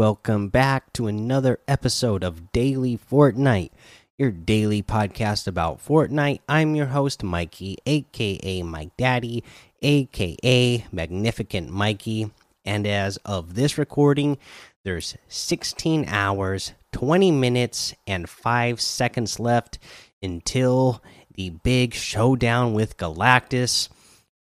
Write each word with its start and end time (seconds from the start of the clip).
Welcome 0.00 0.48
back 0.48 0.94
to 0.94 1.08
another 1.08 1.60
episode 1.68 2.24
of 2.24 2.52
Daily 2.52 2.96
Fortnite, 2.96 3.68
your 4.16 4.30
daily 4.30 4.82
podcast 4.82 5.46
about 5.46 5.86
Fortnite. 5.86 6.40
I'm 6.48 6.74
your 6.74 6.86
host, 6.86 7.22
Mikey, 7.22 7.76
aka 7.84 8.62
Mike 8.62 8.96
Daddy, 8.96 9.44
aka 9.82 10.86
Magnificent 10.90 11.68
Mikey. 11.68 12.30
And 12.64 12.86
as 12.86 13.18
of 13.26 13.56
this 13.56 13.76
recording, 13.76 14.38
there's 14.84 15.18
16 15.28 16.06
hours, 16.08 16.72
20 16.92 17.30
minutes, 17.32 17.92
and 18.06 18.26
5 18.26 18.80
seconds 18.80 19.38
left 19.38 19.78
until 20.22 21.02
the 21.34 21.50
big 21.50 21.92
showdown 21.92 22.72
with 22.72 22.96
Galactus 22.96 23.90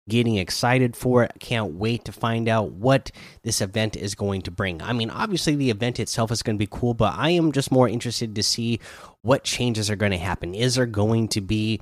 getting 0.09 0.35
excited 0.35 0.95
for 0.95 1.23
it. 1.23 1.33
Can't 1.39 1.73
wait 1.73 2.05
to 2.05 2.11
find 2.11 2.47
out 2.47 2.71
what 2.71 3.11
this 3.43 3.61
event 3.61 3.95
is 3.95 4.15
going 4.15 4.41
to 4.43 4.51
bring. 4.51 4.81
I 4.81 4.93
mean, 4.93 5.09
obviously, 5.09 5.55
the 5.55 5.69
event 5.69 5.99
itself 5.99 6.31
is 6.31 6.43
going 6.43 6.55
to 6.55 6.59
be 6.59 6.69
cool, 6.69 6.93
but 6.93 7.13
I 7.15 7.31
am 7.31 7.51
just 7.51 7.71
more 7.71 7.89
interested 7.89 8.35
to 8.35 8.43
see 8.43 8.79
what 9.21 9.43
changes 9.43 9.89
are 9.89 9.95
going 9.95 10.11
to 10.11 10.17
happen. 10.17 10.55
Is 10.55 10.75
there 10.75 10.85
going 10.85 11.27
to 11.29 11.41
be 11.41 11.81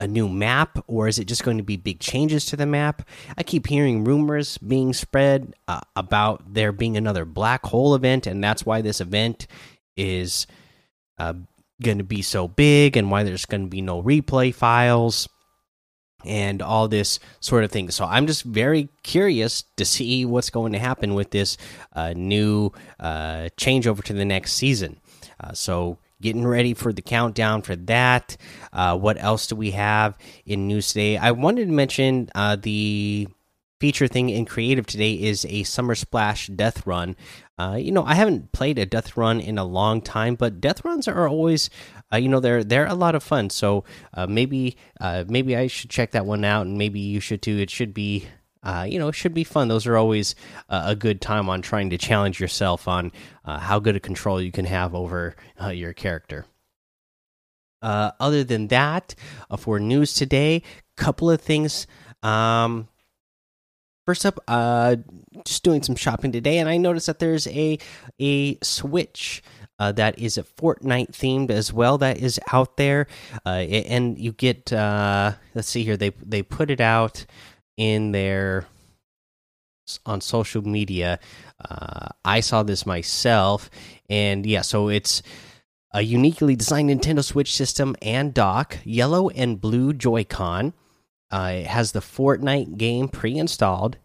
a 0.00 0.06
new 0.06 0.28
map, 0.28 0.84
or 0.88 1.06
is 1.06 1.18
it 1.18 1.28
just 1.28 1.44
going 1.44 1.58
to 1.58 1.62
be 1.62 1.76
big 1.76 2.00
changes 2.00 2.44
to 2.46 2.56
the 2.56 2.66
map? 2.66 3.08
I 3.38 3.44
keep 3.44 3.68
hearing 3.68 4.04
rumors 4.04 4.58
being 4.58 4.92
spread 4.92 5.54
uh, 5.68 5.80
about 5.94 6.54
there 6.54 6.72
being 6.72 6.96
another 6.96 7.24
black 7.24 7.64
hole 7.64 7.94
event, 7.94 8.26
and 8.26 8.42
that's 8.42 8.66
why 8.66 8.82
this 8.82 9.00
event 9.00 9.46
is 9.96 10.46
uh, 11.18 11.34
going 11.80 11.98
to 11.98 12.04
be 12.04 12.20
so 12.20 12.48
big, 12.48 12.96
and 12.96 13.10
why 13.10 13.22
there's 13.22 13.46
going 13.46 13.62
to 13.62 13.70
be 13.70 13.80
no 13.80 14.02
replay 14.02 14.52
files 14.52 15.28
and 16.24 16.62
all 16.62 16.88
this 16.88 17.18
sort 17.40 17.64
of 17.64 17.70
thing. 17.70 17.90
So 17.90 18.04
I'm 18.04 18.26
just 18.26 18.44
very 18.44 18.88
curious 19.02 19.64
to 19.76 19.84
see 19.84 20.24
what's 20.24 20.50
going 20.50 20.72
to 20.72 20.78
happen 20.78 21.14
with 21.14 21.30
this 21.30 21.56
uh, 21.94 22.12
new 22.14 22.72
uh, 23.00 23.48
changeover 23.56 24.02
to 24.04 24.12
the 24.12 24.24
next 24.24 24.52
season. 24.52 25.00
Uh, 25.40 25.52
so 25.52 25.98
getting 26.20 26.46
ready 26.46 26.72
for 26.72 26.92
the 26.92 27.02
countdown 27.02 27.60
for 27.60 27.76
that. 27.76 28.36
Uh, 28.72 28.96
what 28.96 29.22
else 29.22 29.48
do 29.48 29.56
we 29.56 29.72
have 29.72 30.16
in 30.46 30.68
news 30.68 30.88
today? 30.88 31.16
I 31.16 31.32
wanted 31.32 31.66
to 31.66 31.72
mention 31.72 32.30
uh, 32.34 32.56
the 32.56 33.28
feature 33.82 34.06
thing 34.06 34.30
in 34.30 34.44
creative 34.44 34.86
today 34.86 35.14
is 35.14 35.44
a 35.48 35.64
summer 35.64 35.96
splash 35.96 36.46
death 36.46 36.86
run. 36.86 37.16
Uh, 37.58 37.74
you 37.74 37.90
know 37.90 38.04
i 38.04 38.14
haven't 38.14 38.52
played 38.52 38.78
a 38.78 38.86
death 38.86 39.16
run 39.16 39.40
in 39.40 39.58
a 39.58 39.64
long 39.64 40.00
time 40.00 40.36
but 40.36 40.60
death 40.60 40.84
runs 40.84 41.06
are 41.08 41.28
always 41.28 41.68
uh, 42.12 42.16
you 42.16 42.28
know 42.28 42.38
they're 42.38 42.62
they're 42.62 42.86
a 42.86 42.94
lot 42.94 43.16
of 43.16 43.24
fun. 43.24 43.50
So 43.50 43.82
uh, 44.14 44.28
maybe 44.28 44.76
uh, 45.00 45.24
maybe 45.26 45.56
i 45.56 45.66
should 45.66 45.90
check 45.90 46.12
that 46.12 46.26
one 46.26 46.44
out 46.44 46.66
and 46.66 46.78
maybe 46.78 47.00
you 47.00 47.18
should 47.18 47.42
too. 47.42 47.58
It 47.58 47.70
should 47.70 47.92
be 47.92 48.28
uh, 48.62 48.86
you 48.88 49.00
know 49.00 49.08
it 49.08 49.16
should 49.16 49.34
be 49.34 49.42
fun. 49.42 49.66
Those 49.66 49.88
are 49.88 49.96
always 49.96 50.36
a 50.68 50.94
good 50.94 51.20
time 51.20 51.48
on 51.48 51.60
trying 51.60 51.90
to 51.90 51.98
challenge 51.98 52.38
yourself 52.38 52.86
on 52.86 53.10
how 53.44 53.80
good 53.80 53.96
a 53.96 54.00
control 54.00 54.40
you 54.40 54.52
can 54.52 54.66
have 54.66 54.94
over 54.94 55.34
your 55.72 55.92
character. 55.92 56.46
Other 57.82 58.44
than 58.44 58.68
that 58.68 59.16
for 59.58 59.80
news 59.80 60.14
today 60.14 60.62
couple 60.96 61.30
of 61.30 61.40
things. 61.40 61.86
Um, 62.22 62.88
First 64.04 64.26
up, 64.26 64.40
uh, 64.48 64.96
just 65.44 65.62
doing 65.62 65.82
some 65.82 65.94
shopping 65.94 66.32
today, 66.32 66.58
and 66.58 66.68
I 66.68 66.76
noticed 66.76 67.06
that 67.06 67.20
there's 67.20 67.46
a 67.46 67.78
a 68.18 68.58
Switch 68.60 69.42
uh, 69.78 69.92
that 69.92 70.18
is 70.18 70.36
a 70.36 70.42
Fortnite 70.42 71.12
themed 71.12 71.50
as 71.50 71.72
well 71.72 71.98
that 71.98 72.18
is 72.18 72.40
out 72.52 72.76
there, 72.76 73.06
uh, 73.46 73.50
and 73.50 74.18
you 74.18 74.32
get 74.32 74.72
uh, 74.72 75.34
let's 75.54 75.68
see 75.68 75.84
here 75.84 75.96
they 75.96 76.10
they 76.20 76.42
put 76.42 76.68
it 76.68 76.80
out 76.80 77.26
in 77.76 78.10
their 78.10 78.66
on 80.04 80.20
social 80.20 80.62
media. 80.62 81.20
Uh, 81.60 82.08
I 82.24 82.40
saw 82.40 82.64
this 82.64 82.84
myself, 82.84 83.70
and 84.08 84.44
yeah, 84.44 84.62
so 84.62 84.88
it's 84.88 85.22
a 85.92 86.02
uniquely 86.02 86.56
designed 86.56 86.90
Nintendo 86.90 87.22
Switch 87.22 87.54
system 87.54 87.94
and 88.02 88.34
dock, 88.34 88.78
yellow 88.82 89.28
and 89.30 89.60
blue 89.60 89.92
Joy-Con. 89.92 90.72
Uh, 91.32 91.52
it 91.56 91.66
has 91.66 91.92
the 91.92 92.00
Fortnite 92.00 92.76
game 92.76 93.08
pre-installed. 93.08 93.96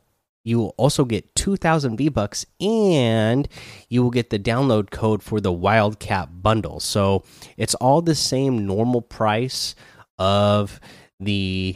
You 0.45 0.59
will 0.59 0.75
also 0.77 1.03
get 1.03 1.35
2,000 1.35 1.97
V 1.97 2.07
Bucks, 2.07 2.45
and 2.61 3.49
you 3.89 4.01
will 4.01 4.11
get 4.11 4.29
the 4.29 4.39
download 4.39 4.91
code 4.91 5.21
for 5.21 5.41
the 5.41 5.51
Wildcat 5.51 6.41
bundle. 6.41 6.79
So 6.79 7.23
it's 7.57 7.75
all 7.75 8.01
the 8.01 8.15
same 8.15 8.65
normal 8.65 9.01
price 9.01 9.75
of 10.17 10.79
the 11.19 11.75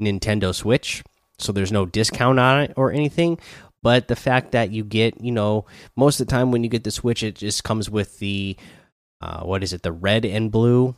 Nintendo 0.00 0.52
Switch. 0.52 1.04
So 1.38 1.52
there's 1.52 1.70
no 1.70 1.86
discount 1.86 2.40
on 2.40 2.62
it 2.62 2.72
or 2.76 2.90
anything. 2.90 3.38
But 3.84 4.08
the 4.08 4.16
fact 4.16 4.50
that 4.50 4.72
you 4.72 4.82
get, 4.82 5.20
you 5.20 5.32
know, 5.32 5.66
most 5.96 6.18
of 6.18 6.26
the 6.26 6.30
time 6.32 6.50
when 6.50 6.64
you 6.64 6.70
get 6.70 6.82
the 6.82 6.90
Switch, 6.90 7.22
it 7.22 7.36
just 7.36 7.62
comes 7.62 7.88
with 7.88 8.18
the, 8.18 8.56
uh, 9.20 9.44
what 9.44 9.62
is 9.62 9.72
it, 9.72 9.82
the 9.82 9.92
red 9.92 10.24
and 10.24 10.50
blue 10.50 10.96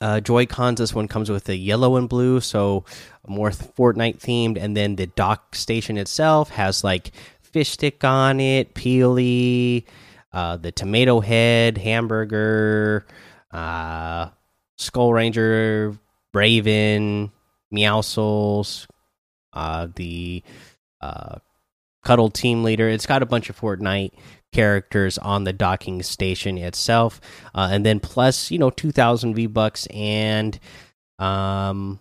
uh, 0.00 0.20
Joy 0.20 0.46
Cons. 0.46 0.78
This 0.78 0.94
one 0.94 1.08
comes 1.08 1.30
with 1.30 1.44
the 1.44 1.56
yellow 1.56 1.96
and 1.96 2.08
blue, 2.08 2.40
so 2.40 2.84
more 3.26 3.50
Fortnite 3.50 4.18
themed. 4.18 4.58
And 4.58 4.76
then 4.76 4.96
the 4.96 5.06
dock 5.06 5.54
station 5.54 5.98
itself 5.98 6.50
has 6.50 6.84
like 6.84 7.12
fish 7.42 7.70
stick 7.70 8.04
on 8.04 8.40
it, 8.40 8.74
peely, 8.74 9.84
uh, 10.32 10.56
the 10.56 10.72
tomato 10.72 11.20
head, 11.20 11.78
hamburger, 11.78 13.06
uh, 13.50 14.28
Skull 14.76 15.12
Ranger, 15.12 15.98
Raven, 16.32 17.32
Meowscles, 17.74 18.86
uh, 19.52 19.88
the 19.96 20.42
uh, 21.00 21.38
Cuddle 22.04 22.30
Team 22.30 22.62
Leader. 22.62 22.88
It's 22.88 23.06
got 23.06 23.22
a 23.22 23.26
bunch 23.26 23.50
of 23.50 23.58
Fortnite 23.58 24.12
characters 24.52 25.18
on 25.18 25.44
the 25.44 25.52
docking 25.52 26.02
station 26.02 26.58
itself, 26.58 27.20
uh, 27.54 27.68
and 27.70 27.84
then 27.84 28.00
plus 28.00 28.50
you 28.50 28.58
know 28.58 28.70
two 28.70 28.92
thousand 28.92 29.34
V 29.34 29.46
bucks 29.46 29.86
and 29.92 30.58
um 31.18 32.00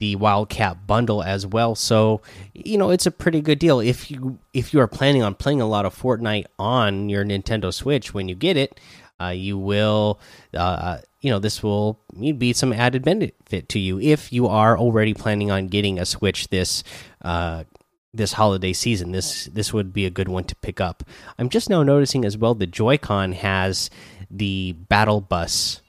the 0.00 0.16
Wildcat 0.16 0.86
bundle 0.86 1.22
as 1.22 1.46
well. 1.46 1.74
So 1.74 2.20
you 2.54 2.76
know 2.76 2.90
it's 2.90 3.06
a 3.06 3.10
pretty 3.10 3.40
good 3.40 3.58
deal 3.58 3.80
if 3.80 4.10
you 4.10 4.38
if 4.52 4.74
you 4.74 4.80
are 4.80 4.88
planning 4.88 5.22
on 5.22 5.34
playing 5.34 5.60
a 5.60 5.68
lot 5.68 5.86
of 5.86 5.96
Fortnite 5.96 6.46
on 6.58 7.08
your 7.08 7.24
Nintendo 7.24 7.72
Switch 7.72 8.12
when 8.12 8.28
you 8.28 8.34
get 8.34 8.56
it. 8.56 8.80
Uh, 9.20 9.28
you 9.28 9.56
will, 9.56 10.18
uh, 10.54 10.98
you 11.20 11.30
know, 11.30 11.38
this 11.38 11.62
will 11.62 12.00
be 12.18 12.52
some 12.52 12.72
added 12.72 13.04
benefit 13.04 13.68
to 13.68 13.78
you 13.78 14.00
if 14.00 14.32
you 14.32 14.48
are 14.48 14.76
already 14.76 15.14
planning 15.14 15.48
on 15.48 15.68
getting 15.68 16.00
a 16.00 16.04
Switch 16.04 16.48
this 16.48 16.82
uh, 17.24 17.62
this 18.14 18.34
holiday 18.34 18.72
season. 18.72 19.12
This 19.12 19.46
this 19.46 19.72
would 19.72 19.92
be 19.92 20.06
a 20.06 20.10
good 20.10 20.28
one 20.28 20.44
to 20.44 20.56
pick 20.56 20.80
up. 20.80 21.02
I'm 21.38 21.48
just 21.48 21.70
now 21.70 21.82
noticing 21.82 22.24
as 22.24 22.36
well 22.36 22.54
the 22.54 22.66
Joy-Con 22.66 23.32
has 23.32 23.90
the 24.30 24.72
battle 24.72 25.20
bus 25.20 25.80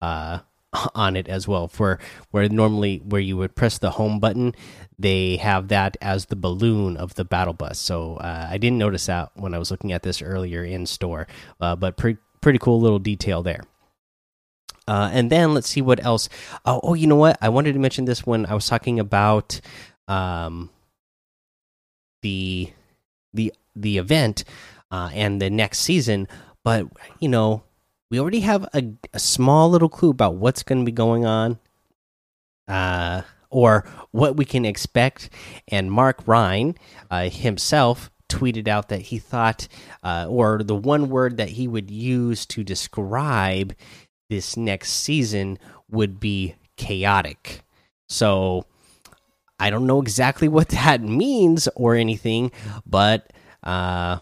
uh, 0.00 0.40
on 0.94 1.16
it 1.16 1.28
as 1.28 1.48
well. 1.48 1.68
For 1.68 1.98
where 2.30 2.48
normally 2.48 2.98
where 2.98 3.20
you 3.20 3.36
would 3.36 3.54
press 3.54 3.78
the 3.78 3.90
home 3.92 4.20
button, 4.20 4.54
they 4.98 5.36
have 5.36 5.68
that 5.68 5.96
as 6.00 6.26
the 6.26 6.36
balloon 6.36 6.96
of 6.96 7.14
the 7.14 7.24
battle 7.24 7.54
bus. 7.54 7.78
So 7.78 8.16
uh, 8.16 8.48
I 8.50 8.58
didn't 8.58 8.78
notice 8.78 9.06
that 9.06 9.30
when 9.34 9.54
I 9.54 9.58
was 9.58 9.70
looking 9.70 9.92
at 9.92 10.02
this 10.02 10.22
earlier 10.22 10.64
in 10.64 10.86
store, 10.86 11.26
uh, 11.60 11.76
but 11.76 11.96
pretty 11.96 12.18
pretty 12.40 12.58
cool 12.58 12.80
little 12.80 12.98
detail 12.98 13.42
there. 13.42 13.62
Uh, 14.88 15.08
and 15.12 15.30
then 15.30 15.54
let's 15.54 15.68
see 15.68 15.80
what 15.80 16.04
else. 16.04 16.28
Oh, 16.64 16.80
oh, 16.82 16.94
you 16.94 17.06
know 17.06 17.16
what? 17.16 17.38
I 17.40 17.48
wanted 17.50 17.72
to 17.74 17.78
mention 17.78 18.04
this 18.04 18.26
when 18.26 18.46
I 18.46 18.54
was 18.54 18.66
talking 18.66 18.98
about 18.98 19.60
um, 20.08 20.70
the 22.22 22.72
the 23.34 23.52
the 23.76 23.98
event 23.98 24.44
uh, 24.90 25.10
and 25.12 25.40
the 25.40 25.50
next 25.50 25.80
season, 25.80 26.26
but 26.64 26.86
you 27.20 27.28
know 27.28 27.62
we 28.10 28.20
already 28.20 28.40
have 28.40 28.68
a, 28.74 28.84
a 29.14 29.18
small 29.18 29.70
little 29.70 29.88
clue 29.88 30.10
about 30.10 30.34
what's 30.34 30.62
going 30.62 30.78
to 30.80 30.84
be 30.84 30.92
going 30.92 31.24
on, 31.24 31.58
uh, 32.68 33.22
or 33.48 33.86
what 34.10 34.36
we 34.36 34.44
can 34.44 34.66
expect. 34.66 35.30
And 35.68 35.90
Mark 35.90 36.22
Rein 36.26 36.74
uh, 37.10 37.30
himself 37.30 38.10
tweeted 38.28 38.68
out 38.68 38.90
that 38.90 39.00
he 39.00 39.18
thought, 39.18 39.66
uh, 40.02 40.26
or 40.28 40.62
the 40.62 40.74
one 40.76 41.08
word 41.08 41.38
that 41.38 41.50
he 41.50 41.66
would 41.66 41.90
use 41.90 42.44
to 42.46 42.62
describe 42.62 43.74
this 44.28 44.58
next 44.58 44.90
season 44.90 45.58
would 45.90 46.20
be 46.20 46.54
chaotic. 46.76 47.62
So 48.10 48.66
I 49.58 49.70
don't 49.70 49.86
know 49.86 50.00
exactly 50.00 50.48
what 50.48 50.68
that 50.70 51.02
means 51.02 51.68
or 51.74 51.94
anything, 51.94 52.52
but 52.86 53.32
uh, 53.62 54.18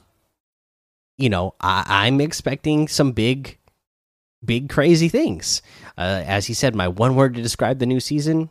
you 1.16 1.28
know, 1.28 1.54
I, 1.60 2.06
am 2.06 2.20
expecting 2.20 2.88
some 2.88 3.12
big, 3.12 3.58
big 4.44 4.68
crazy 4.68 5.08
things. 5.08 5.62
Uh, 5.96 6.22
as 6.26 6.46
he 6.46 6.54
said, 6.54 6.74
my 6.74 6.88
one 6.88 7.14
word 7.14 7.34
to 7.34 7.42
describe 7.42 7.78
the 7.78 7.86
new 7.86 8.00
season: 8.00 8.50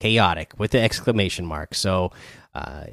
chaotic 0.00 0.52
with 0.58 0.72
the 0.72 0.80
exclamation 0.80 1.46
mark. 1.46 1.74
So. 1.74 2.12
Uh, 2.52 2.86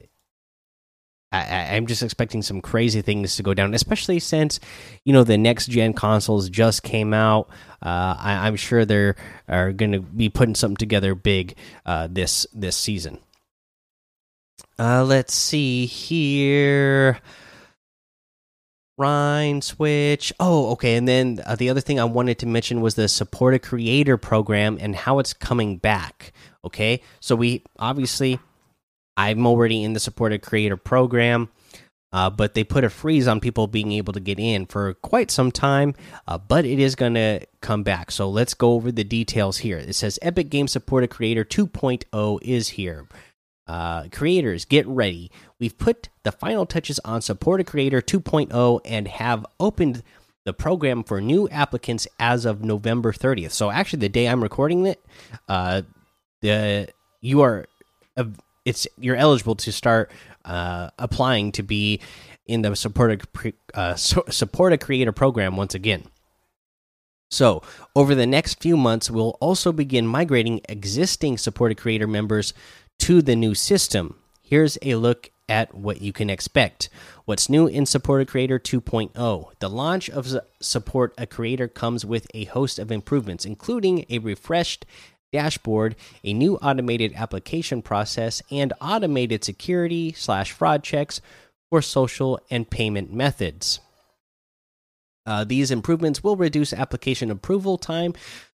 I, 1.31 1.75
am 1.75 1.87
just 1.87 2.03
expecting 2.03 2.41
some 2.41 2.61
crazy 2.61 3.01
things 3.01 3.35
to 3.35 3.43
go 3.43 3.53
down, 3.53 3.73
especially 3.73 4.19
since 4.19 4.59
you 5.03 5.11
know 5.11 5.23
the 5.23 5.37
next 5.37 5.67
gen 5.67 5.93
consoles 5.93 6.49
just 6.49 6.83
came 6.83 7.13
out. 7.13 7.49
Uh, 7.81 8.15
I, 8.17 8.47
am 8.47 8.55
sure 8.55 8.85
they're 8.85 9.15
are 9.47 9.73
going 9.73 9.91
to 9.91 9.99
be 9.99 10.29
putting 10.29 10.55
something 10.55 10.77
together 10.77 11.15
big 11.15 11.55
uh, 11.85 12.07
this 12.09 12.47
this 12.53 12.77
season. 12.77 13.19
Uh, 14.79 15.03
let's 15.03 15.33
see 15.33 15.85
here. 15.85 17.19
Rein 18.97 19.61
Switch. 19.61 20.33
Oh, 20.39 20.71
okay. 20.71 20.95
And 20.95 21.07
then 21.07 21.39
uh, 21.45 21.55
the 21.55 21.69
other 21.69 21.81
thing 21.81 21.99
I 21.99 22.05
wanted 22.05 22.39
to 22.39 22.47
mention 22.47 22.81
was 22.81 22.95
the 22.95 23.07
support 23.07 23.53
a 23.53 23.59
creator 23.59 24.17
program 24.17 24.77
and 24.81 24.95
how 24.95 25.19
it's 25.19 25.33
coming 25.33 25.77
back. 25.77 26.33
Okay, 26.65 27.01
so 27.19 27.35
we 27.35 27.63
obviously, 27.79 28.39
I'm 29.17 29.45
already 29.47 29.83
in 29.83 29.93
the 29.93 29.99
supported 29.99 30.41
creator 30.41 30.77
program, 30.77 31.49
uh, 32.13 32.29
but 32.29 32.53
they 32.53 32.63
put 32.63 32.83
a 32.83 32.89
freeze 32.89 33.27
on 33.27 33.39
people 33.39 33.67
being 33.67 33.91
able 33.91 34.13
to 34.13 34.19
get 34.19 34.39
in 34.39 34.67
for 34.67 34.93
quite 34.93 35.31
some 35.31 35.51
time. 35.51 35.95
Uh, 36.27 36.37
but 36.37 36.65
it 36.65 36.79
is 36.79 36.95
going 36.95 37.15
to 37.15 37.41
come 37.61 37.83
back. 37.83 38.11
So 38.11 38.29
let's 38.29 38.53
go 38.53 38.73
over 38.73 38.91
the 38.91 39.03
details 39.03 39.57
here. 39.57 39.79
It 39.79 39.95
says 39.95 40.19
Epic 40.21 40.49
Game 40.49 40.67
Supported 40.67 41.09
Creator 41.09 41.45
2.0 41.45 42.39
is 42.43 42.69
here. 42.69 43.07
Uh, 43.67 44.07
creators, 44.13 44.63
get 44.63 44.87
ready. 44.87 45.29
We've 45.59 45.77
put 45.77 46.07
the 46.23 46.31
final 46.31 46.65
touches 46.65 46.99
on 46.99 47.21
Supported 47.21 47.67
Creator 47.67 48.01
2.0 48.01 48.79
and 48.85 49.07
have 49.09 49.45
opened 49.59 50.03
the 50.45 50.53
program 50.53 51.03
for 51.03 51.19
new 51.19 51.49
applicants 51.49 52.07
as 52.19 52.45
of 52.45 52.63
November 52.63 53.11
30th. 53.11 53.51
So 53.51 53.69
actually, 53.69 53.99
the 53.99 54.09
day 54.09 54.29
I'm 54.29 54.41
recording 54.41 54.85
it, 54.85 55.03
uh, 55.49 55.81
the 56.41 56.87
you 57.19 57.41
are 57.41 57.65
uh, 58.15 58.23
it's 58.67 58.85
you're 58.99 59.15
eligible 59.15 59.55
to 59.55 59.71
start 59.71 60.11
uh, 60.43 60.89
applying 60.99 61.53
to 61.53 61.63
be 61.63 62.01
in 62.45 62.61
the 62.61 62.75
Support 62.75 63.25
a, 63.45 63.53
uh, 63.73 63.95
Support 63.95 64.73
a 64.73 64.77
Creator 64.77 65.13
program 65.13 65.55
once 65.55 65.73
again. 65.73 66.03
So, 67.31 67.61
over 67.95 68.13
the 68.13 68.27
next 68.27 68.61
few 68.61 68.77
months, 68.77 69.09
we'll 69.09 69.37
also 69.41 69.71
begin 69.71 70.05
migrating 70.05 70.61
existing 70.67 71.37
Support 71.37 71.71
a 71.71 71.75
Creator 71.75 72.07
members 72.07 72.53
to 72.99 73.21
the 73.21 73.35
new 73.35 73.55
system. 73.55 74.15
Here's 74.41 74.77
a 74.81 74.95
look 74.95 75.29
at 75.49 75.73
what 75.73 76.01
you 76.01 76.11
can 76.11 76.29
expect. 76.29 76.89
What's 77.23 77.49
new 77.49 77.67
in 77.67 77.85
Support 77.85 78.21
a 78.21 78.25
Creator 78.25 78.59
2.0? 78.59 79.51
The 79.59 79.69
launch 79.69 80.09
of 80.09 80.37
Support 80.61 81.13
a 81.17 81.25
Creator 81.25 81.69
comes 81.69 82.05
with 82.05 82.27
a 82.33 82.45
host 82.45 82.79
of 82.79 82.91
improvements, 82.91 83.45
including 83.45 84.05
a 84.09 84.19
refreshed 84.19 84.85
dashboard, 85.31 85.95
a 86.23 86.33
new 86.33 86.55
automated 86.57 87.13
application 87.15 87.81
process, 87.81 88.41
and 88.51 88.73
automated 88.81 89.43
security 89.43 90.13
slash 90.13 90.51
fraud 90.51 90.83
checks 90.83 91.21
for 91.69 91.81
social 91.81 92.39
and 92.49 92.69
payment 92.69 93.13
methods. 93.13 93.79
Uh, 95.25 95.43
these 95.43 95.71
improvements 95.71 96.23
will 96.23 96.37
reduce 96.37 96.71
application 96.71 97.29
approval 97.29 97.77
time 97.77 98.13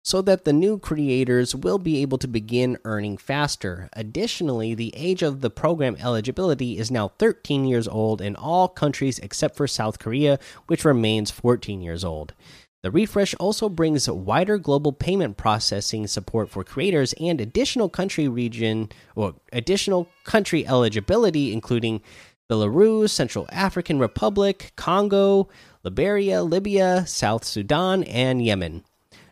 so 0.05 0.23
that 0.23 0.45
the 0.45 0.53
new 0.53 0.79
creators 0.79 1.55
will 1.55 1.79
be 1.79 2.01
able 2.01 2.19
to 2.19 2.29
begin 2.29 2.79
earning 2.85 3.17
faster. 3.17 3.89
Additionally, 3.95 4.75
the 4.75 4.95
age 4.97 5.23
of 5.23 5.41
the 5.41 5.51
program 5.51 5.97
eligibility 5.97 6.79
is 6.79 6.91
now 6.91 7.09
13 7.19 7.67
years 7.67 7.89
old 7.89 8.21
in 8.21 8.37
all 8.37 8.69
countries 8.69 9.19
except 9.19 9.57
for 9.57 9.67
South 9.67 9.99
Korea, 9.99 10.39
which 10.67 10.85
remains 10.85 11.31
14 11.31 11.83
years 11.83 12.05
old. 12.05 12.33
The 12.83 12.93
refresh 12.93 13.35
also 13.35 13.69
brings 13.69 14.09
wider 14.09 14.57
global 14.57 14.93
payment 14.93 15.37
processing 15.37 16.07
support 16.07 16.49
for 16.49 16.63
creators 16.63 17.13
and 17.15 17.41
additional 17.41 17.89
country 17.89 18.29
region 18.29 18.91
or 19.17 19.35
additional 19.53 20.09
country 20.23 20.65
eligibility, 20.65 21.53
including 21.53 22.03
Belarus, 22.49 23.11
Central 23.11 23.49
African 23.51 23.99
Republic, 23.99 24.73
Congo, 24.77 25.49
Liberia, 25.83 26.43
Libya, 26.45 27.05
South 27.07 27.45
Sudan, 27.45 28.05
and 28.05 28.45
Yemen. 28.45 28.85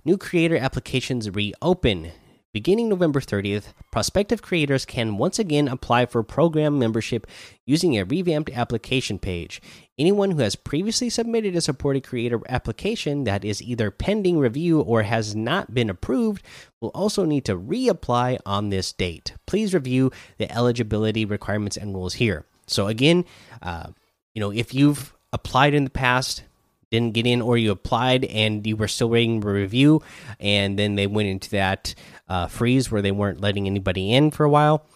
New 0.05 0.19
creator 0.19 0.57
applications 0.57 1.31
reopen. 1.31 2.11
Beginning 2.53 2.89
November 2.89 3.21
30th, 3.21 3.75
prospective 3.93 4.43
creators 4.43 4.85
can 4.85 5.19
once 5.19 5.39
again 5.39 5.69
apply 5.69 6.07
for 6.07 6.23
program 6.23 6.79
membership 6.79 7.27
using 7.65 7.99
a 7.99 8.05
revamped 8.05 8.51
application 8.51 9.19
page. 9.19 9.61
Anyone 9.99 10.33
who 10.33 10.41
has 10.41 10.57
previously 10.57 11.09
submitted 11.09 11.57
a 11.57 11.63
Support 11.63 11.97
a 11.97 12.01
Creator 12.03 12.41
application 12.51 13.25
that 13.25 13.47
is 13.47 13.63
either 13.63 13.91
pending 13.91 14.39
review 14.39 14.81
or 14.83 15.03
has 15.03 15.35
not 15.35 15.73
been 15.73 15.89
approved 15.89 16.43
will 16.83 16.91
also 16.91 17.25
need 17.25 17.47
to 17.47 17.57
reapply 17.57 18.39
on 18.45 18.69
this 18.69 18.93
date. 18.93 19.33
Please 19.47 19.73
review 19.73 20.13
the 20.37 20.53
eligibility 20.53 21.25
requirements 21.25 21.79
and 21.79 21.95
rules 21.95 22.15
here. 22.15 22.45
So, 22.67 22.89
again, 22.89 23.25
uh, 23.63 23.89
you 24.35 24.41
know, 24.41 24.53
if 24.53 24.75
you've 24.75 25.15
applied 25.33 25.73
in 25.73 25.85
the 25.85 25.91
past, 25.91 26.43
didn't 26.91 27.15
get 27.15 27.27
in 27.27 27.41
or 27.41 27.57
you 27.57 27.71
applied 27.71 28.27
and 28.27 28.67
you 28.67 28.77
were 28.77 28.89
still 28.89 29.09
waiting 29.09 29.41
for 29.41 29.53
review 29.53 30.03
and 30.39 30.79
then 30.79 30.95
they 30.95 31.07
went 31.07 31.29
into 31.29 31.51
that 31.51 31.95
uh, 32.29 32.47
freeze 32.47 32.91
where 32.91 33.03
they 33.03 33.11
weren't 33.11 33.41
letting 33.41 33.67
anybody 33.67 34.13
in 34.13 34.31
for 34.31 34.45
a 34.45 34.49
while 34.49 34.87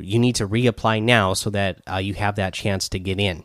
you 0.00 0.18
need 0.18 0.36
to 0.36 0.46
reapply 0.46 1.02
now 1.02 1.34
so 1.34 1.50
that 1.50 1.82
uh, 1.92 1.96
you 1.96 2.14
have 2.14 2.36
that 2.36 2.54
chance 2.54 2.88
to 2.88 2.98
get 3.00 3.18
in 3.18 3.42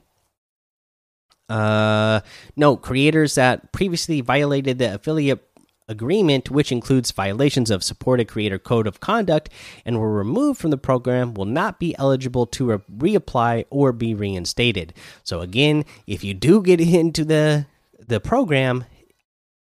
uh 1.49 2.19
no 2.55 2.75
creators 2.75 3.35
that 3.35 3.71
previously 3.71 4.21
violated 4.21 4.79
the 4.79 4.95
affiliate 4.95 5.43
agreement 5.89 6.51
which 6.51 6.71
includes 6.71 7.11
violations 7.11 7.71
of 7.71 7.81
supported 7.81 8.27
creator 8.27 8.59
code 8.59 8.85
of 8.85 8.99
conduct 8.99 9.49
and 9.85 9.97
were 9.99 10.11
removed 10.11 10.59
from 10.59 10.71
the 10.71 10.77
program 10.77 11.33
will 11.33 11.45
not 11.45 11.79
be 11.79 11.97
eligible 11.97 12.45
to 12.45 12.65
re 12.65 13.13
reapply 13.15 13.63
or 13.69 13.93
be 13.93 14.13
reinstated 14.13 14.93
so 15.23 15.39
again 15.39 15.85
if 16.05 16.23
you 16.23 16.33
do 16.33 16.61
get 16.61 16.81
into 17.01 17.23
the 17.23 17.65
the 18.07 18.19
program, 18.19 18.85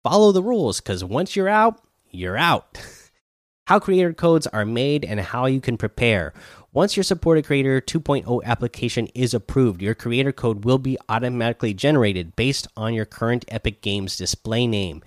follow 0.03 0.31
the 0.31 0.43
rules 0.43 0.79
because 0.79 1.03
once 1.03 1.35
you're 1.35 1.49
out, 1.49 1.81
you're 2.11 2.37
out. 2.37 2.79
how 3.67 3.79
creator 3.79 4.13
codes 4.13 4.45
are 4.47 4.65
made 4.65 5.03
and 5.03 5.19
how 5.19 5.47
you 5.47 5.59
can 5.59 5.77
prepare. 5.77 6.33
Once 6.75 6.97
your 6.97 7.05
Support 7.05 7.37
a 7.37 7.41
Creator 7.41 7.79
2.0 7.79 8.43
application 8.43 9.07
is 9.15 9.33
approved, 9.33 9.81
your 9.81 9.95
creator 9.95 10.33
code 10.33 10.65
will 10.65 10.77
be 10.77 10.97
automatically 11.07 11.73
generated 11.73 12.35
based 12.35 12.67
on 12.75 12.93
your 12.93 13.05
current 13.05 13.45
Epic 13.47 13.81
Games 13.81 14.17
display 14.17 14.67
name. 14.67 15.01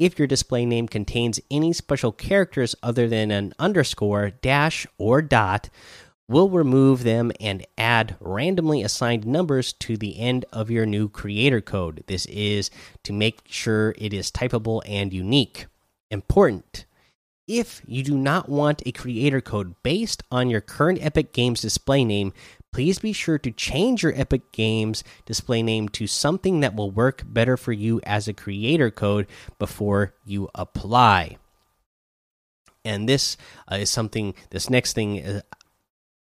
If 0.00 0.18
your 0.18 0.26
display 0.26 0.66
name 0.66 0.88
contains 0.88 1.38
any 1.48 1.72
special 1.74 2.10
characters 2.10 2.74
other 2.82 3.08
than 3.08 3.30
an 3.30 3.54
underscore, 3.60 4.30
dash, 4.30 4.84
or 4.98 5.22
dot, 5.22 5.70
we'll 6.26 6.50
remove 6.50 7.04
them 7.04 7.30
and 7.38 7.64
add 7.78 8.16
randomly 8.18 8.82
assigned 8.82 9.24
numbers 9.24 9.72
to 9.74 9.96
the 9.96 10.18
end 10.18 10.44
of 10.52 10.72
your 10.72 10.86
new 10.86 11.08
creator 11.08 11.60
code. 11.60 12.02
This 12.08 12.26
is 12.26 12.68
to 13.04 13.12
make 13.12 13.42
sure 13.44 13.94
it 13.96 14.12
is 14.12 14.32
typable 14.32 14.82
and 14.86 15.12
unique. 15.12 15.66
Important. 16.10 16.84
If 17.48 17.82
you 17.86 18.04
do 18.04 18.16
not 18.16 18.48
want 18.48 18.82
a 18.86 18.92
creator 18.92 19.40
code 19.40 19.74
based 19.82 20.22
on 20.30 20.48
your 20.48 20.60
current 20.60 21.04
Epic 21.04 21.32
Games 21.32 21.60
display 21.60 22.04
name, 22.04 22.32
please 22.72 23.00
be 23.00 23.12
sure 23.12 23.38
to 23.38 23.50
change 23.50 24.02
your 24.04 24.12
Epic 24.14 24.52
Games 24.52 25.02
display 25.26 25.62
name 25.62 25.88
to 25.90 26.06
something 26.06 26.60
that 26.60 26.76
will 26.76 26.90
work 26.90 27.22
better 27.26 27.56
for 27.56 27.72
you 27.72 28.00
as 28.04 28.28
a 28.28 28.32
creator 28.32 28.90
code 28.90 29.26
before 29.58 30.14
you 30.24 30.48
apply. 30.54 31.36
And 32.84 33.08
this 33.08 33.36
uh, 33.70 33.76
is 33.76 33.90
something, 33.90 34.34
this 34.50 34.70
next 34.70 34.92
thing 34.92 35.24
uh, 35.24 35.40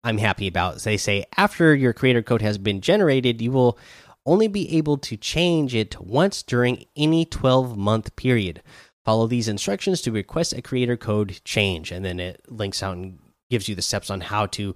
I'm 0.04 0.20
happy 0.20 0.48
about. 0.48 0.80
They 0.80 0.98
say 0.98 1.25
after 1.38 1.75
your 1.75 1.94
creator 1.94 2.22
code 2.22 2.42
has 2.44 2.58
been 2.58 2.82
generated, 2.82 3.42
you 3.42 3.51
will 3.51 3.78
only 4.25 4.48
be 4.48 4.78
able 4.78 4.98
to 4.98 5.18
change 5.18 5.74
it 5.74 6.00
once 6.00 6.44
during 6.44 6.86
any 6.96 7.25
12 7.25 7.75
month 7.75 8.16
period. 8.16 8.62
Follow 9.06 9.27
these 9.27 9.48
instructions 9.48 10.01
to 10.01 10.12
request 10.12 10.53
a 10.53 10.62
creator 10.62 10.98
code 10.98 11.39
change, 11.44 11.91
and 11.91 12.03
then 12.03 12.20
it 12.20 12.41
links 12.48 12.84
out 12.84 12.98
and 12.98 13.20
gives 13.50 13.68
you 13.68 13.75
the 13.75 13.82
steps 13.82 14.10
on 14.10 14.22
how 14.22 14.46
to 14.46 14.75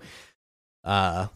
uh, 0.83 1.27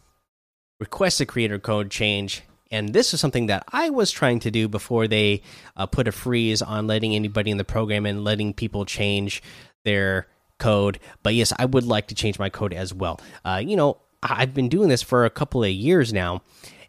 request 0.80 1.20
a 1.20 1.26
creator 1.26 1.58
code 1.58 1.90
change. 1.90 2.42
And 2.70 2.92
this 2.92 3.14
is 3.14 3.20
something 3.20 3.46
that 3.46 3.64
I 3.72 3.90
was 3.90 4.10
trying 4.10 4.40
to 4.40 4.50
do 4.50 4.68
before 4.68 5.08
they 5.08 5.42
uh, 5.76 5.86
put 5.86 6.08
a 6.08 6.12
freeze 6.12 6.60
on 6.60 6.86
letting 6.86 7.14
anybody 7.14 7.50
in 7.50 7.56
the 7.56 7.64
program 7.64 8.04
and 8.04 8.24
letting 8.24 8.52
people 8.52 8.84
change 8.84 9.42
their 9.84 10.26
code. 10.58 10.98
But 11.22 11.34
yes, 11.34 11.52
I 11.58 11.64
would 11.64 11.84
like 11.84 12.08
to 12.08 12.14
change 12.14 12.38
my 12.38 12.50
code 12.50 12.74
as 12.74 12.92
well. 12.92 13.20
Uh, 13.44 13.62
you 13.64 13.76
know, 13.76 13.98
I've 14.22 14.52
been 14.52 14.68
doing 14.68 14.88
this 14.88 15.02
for 15.02 15.24
a 15.24 15.30
couple 15.30 15.62
of 15.62 15.70
years 15.70 16.12
now, 16.12 16.42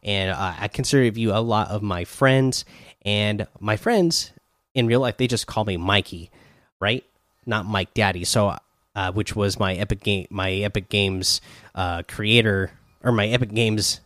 and 0.03 0.31
uh, 0.31 0.55
I 0.59 0.67
consider 0.67 1.03
you 1.03 1.31
a 1.31 1.39
lot 1.39 1.69
of 1.69 1.81
my 1.81 2.03
friends. 2.03 2.65
And 3.03 3.47
my 3.59 3.77
friends 3.77 4.31
in 4.79 4.87
real 4.87 5.01
life, 5.01 5.17
they 5.17 5.27
just 5.27 5.47
call 5.47 5.65
me 5.65 5.77
Mikey, 5.77 6.31
right? 6.79 7.03
Not 7.45 7.65
Mike 7.65 7.93
Daddy. 7.93 8.23
So, 8.23 8.57
uh, 8.95 9.11
which 9.11 9.35
was 9.35 9.59
my 9.59 9.75
Epic 9.75 10.01
game, 10.01 10.27
my 10.29 10.51
Epic 10.51 10.89
Games 10.89 11.41
uh, 11.75 12.03
creator 12.07 12.71
or 13.03 13.11
my 13.11 13.27
Epic 13.27 13.53
Games 13.53 14.01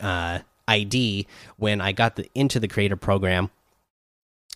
uh, 0.00 0.38
ID 0.68 1.26
when 1.56 1.80
I 1.80 1.92
got 1.92 2.16
the 2.16 2.28
into 2.34 2.60
the 2.60 2.68
creator 2.68 2.96
program. 2.96 3.50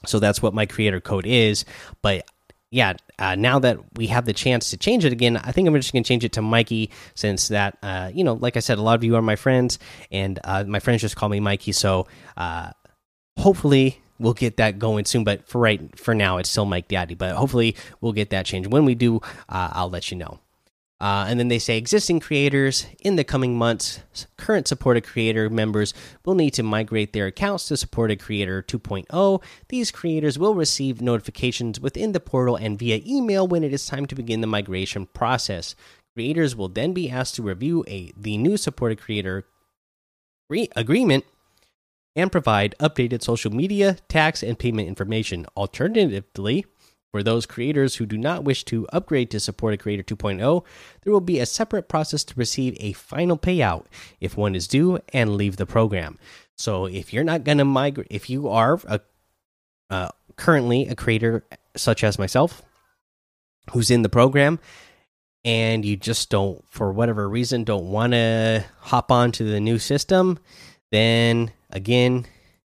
So 0.07 0.19
that's 0.19 0.43
what 0.43 0.55
my 0.55 0.67
creator 0.67 1.01
code 1.01 1.27
is. 1.27 1.65
But 2.01 2.27
yeah, 2.71 2.95
uh, 3.19 3.35
now 3.35 3.59
that 3.59 3.79
we 3.97 4.07
have 4.09 4.25
the 4.25 4.33
chance 4.33 4.71
to 4.71 4.77
change 4.77 5.05
it 5.05 5.13
again, 5.13 5.37
I 5.37 5.53
think 5.53 5.69
I'm 5.69 5.75
just 5.75 5.93
going 5.93 6.03
to 6.03 6.09
change 6.09 6.25
it 6.25 6.33
to 6.33 6.43
Mikey 6.43 6.91
since 7.15 7.49
that, 7.49 7.77
uh, 7.83 8.11
you 8.13 8.25
know, 8.25 8.35
like 8.35 8.57
I 8.57 8.61
said, 8.61 8.79
a 8.79 8.83
lot 8.83 8.95
of 8.95 9.05
you 9.05 9.15
are 9.17 9.23
my 9.23 9.37
friends, 9.37 9.79
and 10.11 10.41
uh, 10.43 10.65
my 10.65 10.81
friends 10.81 11.03
just 11.03 11.15
call 11.15 11.29
me 11.29 11.39
Mikey. 11.39 11.73
So 11.73 12.07
uh, 12.37 12.71
hopefully 13.39 14.01
we'll 14.23 14.33
get 14.33 14.57
that 14.57 14.79
going 14.79 15.05
soon. 15.05 15.25
But 15.25 15.47
for 15.49 15.61
right 15.61 15.99
for 15.99 16.15
now, 16.15 16.39
it's 16.39 16.49
still 16.49 16.65
Mike 16.65 16.89
Daddy. 16.89 17.15
But 17.15 17.37
hopefully 17.37 17.77
we'll 18.01 18.13
get 18.13 18.31
that 18.31 18.47
change. 18.47 18.67
When 18.67 18.85
we 18.85 18.95
do, 18.95 19.17
uh, 19.49 19.71
I'll 19.73 19.91
let 19.91 20.11
you 20.11 20.17
know. 20.17 20.41
Uh, 21.03 21.27
and 21.27 21.41
then 21.41 21.49
they 21.49 21.59
say 21.59 21.77
existing 21.77 22.21
creators 22.21 22.87
in 23.01 23.17
the 23.17 23.25
coming 23.25 23.59
months, 23.59 23.99
current 24.37 24.69
supported 24.69 25.03
creator 25.03 25.51
members 25.51 25.93
will 26.25 26.37
need 26.37 26.53
to 26.53 26.63
migrate 26.63 27.13
their 27.13 27.27
accounts 27.27 27.67
to 27.67 27.77
supported 27.77 28.21
creator 28.21 28.63
2.0. 28.63 29.43
These 29.69 29.91
creators 29.91 30.39
will 30.39 30.55
receive 30.55 31.03
notifications 31.03 31.81
within 31.81 32.13
the 32.13 32.21
portal 32.21 32.55
and 32.55 32.79
via 32.79 33.03
email 33.05 33.49
when 33.49 33.65
it 33.65 33.73
is 33.73 33.85
time 33.85 34.07
to 34.07 34.15
begin 34.15 34.43
the 34.43 34.47
migration 34.47 35.07
process. 35.07 35.75
Creators 36.15 36.55
will 36.55 36.69
then 36.69 36.93
be 36.93 37.11
asked 37.11 37.35
to 37.35 37.43
review 37.43 37.85
a 37.89 38.13
the 38.17 38.37
new 38.37 38.57
supported 38.57 39.01
creator 39.01 39.45
agreement 40.77 41.25
and 42.15 42.33
provide 42.33 42.75
updated 42.79 43.23
social 43.23 43.53
media, 43.53 43.97
tax, 44.09 44.43
and 44.43 44.59
payment 44.59 44.89
information. 44.89 45.47
Alternatively, 45.57 46.67
for 47.13 47.23
those 47.23 47.45
creators 47.45 47.97
who 47.97 48.07
do 48.07 48.17
not 48.17 48.43
wish 48.43 48.65
to 48.65 48.89
upgrade 48.91 49.31
to 49.31 49.41
support 49.41 49.75
a 49.75 49.77
Creator 49.77 50.03
2.0, 50.03 50.65
there 51.03 51.13
will 51.13 51.21
be 51.21 51.39
a 51.39 51.47
separate 51.47 51.89
process 51.89 52.25
to 52.25 52.35
receive 52.37 52.75
a 52.81 52.95
final 52.95 53.37
payout 53.37 53.85
if 54.19 54.37
one 54.37 54.55
is 54.55 54.67
due 54.67 54.99
and 55.13 55.37
leave 55.37 55.57
the 55.57 55.67
program. 55.67 56.19
So 56.57 56.87
if 56.87 57.13
you're 57.13 57.23
not 57.23 57.45
going 57.45 57.59
to 57.59 57.67
migrate, 57.67 58.07
if 58.11 58.31
you 58.31 58.49
are 58.49 58.81
a, 58.87 59.01
uh, 59.91 60.09
currently 60.37 60.89
a 60.89 60.95
creator 60.95 61.45
such 61.77 62.03
as 62.03 62.19
myself 62.19 62.63
who's 63.73 63.91
in 63.91 64.03
the 64.03 64.09
program 64.09 64.59
and 65.45 65.85
you 65.85 65.97
just 65.97 66.31
don't, 66.31 66.65
for 66.71 66.93
whatever 66.93 67.29
reason, 67.29 67.65
don't 67.65 67.91
want 67.91 68.13
to 68.15 68.65
hop 68.81 69.13
onto 69.13 69.49
the 69.51 69.61
new 69.61 69.79
system, 69.79 70.39
then 70.93 71.51
again, 71.71 72.27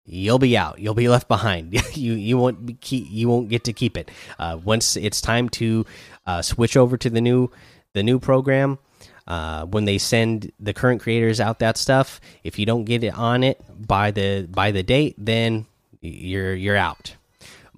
you'll 0.05 0.39
be 0.39 0.57
out. 0.57 0.79
You'll 0.79 0.95
be 0.95 1.09
left 1.09 1.27
behind. 1.27 1.73
you 1.97 2.13
you 2.13 2.39
won't 2.39 2.81
keep, 2.81 3.07
you 3.11 3.29
won't 3.29 3.49
get 3.49 3.65
to 3.65 3.73
keep 3.73 3.97
it. 3.97 4.11
Uh, 4.39 4.59
once 4.63 4.97
it's 4.97 5.21
time 5.21 5.49
to 5.51 5.85
uh, 6.27 6.43
switch 6.43 6.77
over 6.77 6.97
to 6.97 7.11
the 7.11 7.21
new 7.21 7.51
the 7.95 8.03
new 8.03 8.21
program, 8.21 8.79
uh, 9.27 9.65
when 9.65 9.87
they 9.87 9.99
send 9.99 10.53
the 10.61 10.73
current 10.73 11.01
creators 11.01 11.41
out 11.41 11.59
that 11.59 11.77
stuff, 11.77 12.21
if 12.45 12.59
you 12.59 12.67
don't 12.67 12.85
get 12.85 13.03
it 13.03 13.17
on 13.17 13.43
it 13.43 13.61
by 13.87 14.11
the 14.11 14.47
by 14.51 14.71
the 14.71 14.83
date, 14.83 15.15
then 15.19 15.67
you're 16.01 16.55
you're 16.55 16.77
out. 16.77 17.17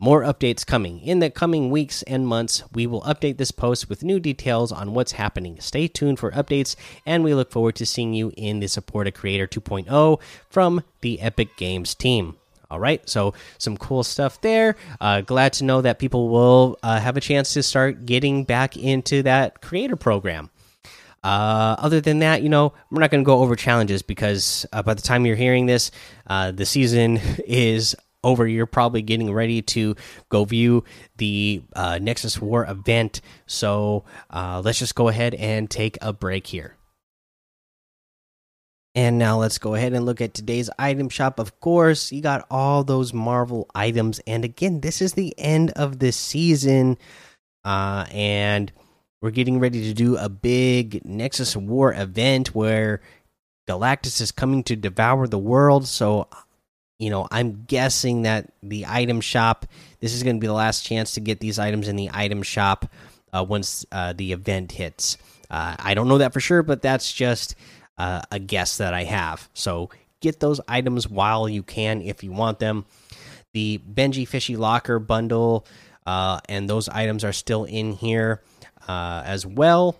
More 0.02 0.24
updates 0.24 0.66
coming. 0.66 0.98
In 0.98 1.20
the 1.20 1.30
coming 1.30 1.70
weeks 1.70 2.02
and 2.02 2.26
months, 2.26 2.64
we 2.72 2.88
will 2.88 3.02
update 3.02 3.36
this 3.36 3.52
post 3.52 3.88
with 3.88 4.02
new 4.02 4.18
details 4.18 4.72
on 4.72 4.94
what's 4.94 5.12
happening. 5.12 5.60
Stay 5.60 5.86
tuned 5.86 6.18
for 6.18 6.32
updates, 6.32 6.74
and 7.06 7.22
we 7.22 7.34
look 7.34 7.52
forward 7.52 7.76
to 7.76 7.86
seeing 7.86 8.12
you 8.12 8.32
in 8.36 8.58
the 8.58 8.66
Supported 8.66 9.12
Creator 9.12 9.46
2.0 9.46 10.20
from 10.50 10.82
the 11.02 11.20
Epic 11.20 11.56
Games 11.56 11.94
team. 11.94 12.36
All 12.68 12.80
right, 12.80 13.08
so 13.08 13.32
some 13.58 13.76
cool 13.76 14.02
stuff 14.02 14.40
there. 14.40 14.74
Uh, 15.00 15.20
glad 15.20 15.52
to 15.52 15.64
know 15.64 15.80
that 15.82 16.00
people 16.00 16.30
will 16.30 16.80
uh, 16.82 16.98
have 16.98 17.16
a 17.16 17.20
chance 17.20 17.54
to 17.54 17.62
start 17.62 18.04
getting 18.04 18.42
back 18.42 18.76
into 18.76 19.22
that 19.22 19.60
creator 19.62 19.94
program. 19.94 20.50
Uh, 21.22 21.76
other 21.78 22.00
than 22.00 22.18
that, 22.18 22.42
you 22.42 22.48
know, 22.48 22.72
we're 22.90 22.98
not 22.98 23.12
going 23.12 23.22
to 23.22 23.26
go 23.26 23.38
over 23.38 23.54
challenges 23.54 24.02
because 24.02 24.66
uh, 24.72 24.82
by 24.82 24.94
the 24.94 25.02
time 25.02 25.24
you're 25.24 25.36
hearing 25.36 25.66
this, 25.66 25.92
uh, 26.26 26.50
the 26.50 26.66
season 26.66 27.18
is 27.46 27.94
over, 28.24 28.46
you're 28.46 28.66
probably 28.66 29.02
getting 29.02 29.32
ready 29.32 29.62
to 29.62 29.96
go 30.28 30.44
view 30.44 30.84
the 31.16 31.62
uh, 31.74 31.98
Nexus 32.00 32.40
War 32.40 32.64
event. 32.66 33.20
So 33.46 34.04
uh, 34.30 34.62
let's 34.64 34.78
just 34.78 34.94
go 34.94 35.08
ahead 35.08 35.34
and 35.34 35.70
take 35.70 35.98
a 36.00 36.12
break 36.12 36.46
here. 36.46 36.76
And 38.94 39.18
now 39.18 39.38
let's 39.38 39.56
go 39.56 39.74
ahead 39.74 39.94
and 39.94 40.04
look 40.04 40.20
at 40.20 40.34
today's 40.34 40.68
item 40.78 41.08
shop. 41.08 41.38
Of 41.38 41.58
course, 41.60 42.12
you 42.12 42.20
got 42.20 42.46
all 42.50 42.84
those 42.84 43.14
Marvel 43.14 43.66
items. 43.74 44.20
And 44.26 44.44
again, 44.44 44.80
this 44.80 45.00
is 45.00 45.14
the 45.14 45.34
end 45.38 45.70
of 45.76 45.98
this 45.98 46.16
season. 46.16 46.98
Uh, 47.64 48.04
and 48.10 48.70
we're 49.22 49.30
getting 49.30 49.60
ready 49.60 49.84
to 49.84 49.94
do 49.94 50.18
a 50.18 50.28
big 50.28 51.04
Nexus 51.06 51.56
War 51.56 51.94
event 51.94 52.54
where 52.54 53.00
Galactus 53.68 54.20
is 54.20 54.30
coming 54.30 54.62
to 54.64 54.76
devour 54.76 55.26
the 55.26 55.38
world. 55.38 55.86
So 55.86 56.28
you 57.02 57.10
know, 57.10 57.26
I'm 57.32 57.64
guessing 57.66 58.22
that 58.22 58.52
the 58.62 58.86
item 58.86 59.20
shop, 59.20 59.66
this 59.98 60.14
is 60.14 60.22
going 60.22 60.36
to 60.36 60.40
be 60.40 60.46
the 60.46 60.52
last 60.52 60.86
chance 60.86 61.14
to 61.14 61.20
get 61.20 61.40
these 61.40 61.58
items 61.58 61.88
in 61.88 61.96
the 61.96 62.10
item 62.14 62.44
shop 62.44 62.86
uh, 63.32 63.44
once 63.46 63.84
uh, 63.90 64.12
the 64.12 64.30
event 64.30 64.70
hits. 64.70 65.18
Uh, 65.50 65.74
I 65.80 65.94
don't 65.94 66.06
know 66.06 66.18
that 66.18 66.32
for 66.32 66.38
sure, 66.38 66.62
but 66.62 66.80
that's 66.80 67.12
just 67.12 67.56
uh, 67.98 68.22
a 68.30 68.38
guess 68.38 68.76
that 68.76 68.94
I 68.94 69.02
have. 69.02 69.48
So 69.52 69.90
get 70.20 70.38
those 70.38 70.60
items 70.68 71.08
while 71.08 71.48
you 71.48 71.64
can 71.64 72.02
if 72.02 72.22
you 72.22 72.30
want 72.30 72.60
them. 72.60 72.84
The 73.52 73.78
Benji 73.78 74.26
Fishy 74.26 74.54
Locker 74.54 75.00
bundle 75.00 75.66
uh, 76.06 76.38
and 76.48 76.70
those 76.70 76.88
items 76.88 77.24
are 77.24 77.32
still 77.32 77.64
in 77.64 77.94
here 77.94 78.42
uh, 78.86 79.24
as 79.26 79.44
well. 79.44 79.96